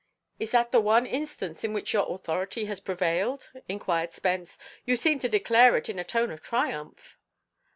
"Is 0.39 0.55
it 0.55 0.71
the 0.71 0.81
one 0.81 1.05
instance 1.05 1.63
in 1.63 1.73
which 1.73 1.93
your 1.93 2.11
authority 2.11 2.65
has 2.65 2.79
prevailed?" 2.79 3.51
inquired 3.69 4.13
Spence. 4.13 4.57
"You 4.83 4.97
seem 4.97 5.19
to 5.19 5.29
declare 5.29 5.77
it 5.77 5.89
in 5.89 5.99
a 5.99 6.03
tone 6.03 6.31
of 6.31 6.41
triumph." 6.41 7.19